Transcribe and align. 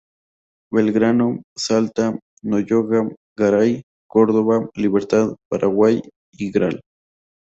Belgrano, 0.71 1.43
Salta, 1.55 2.17
Nogoyá, 2.41 3.03
Garay, 3.37 3.83
Córdoba, 4.07 4.67
Libertad, 4.73 5.35
Paraguay, 5.47 6.01
Gral. 6.51 6.81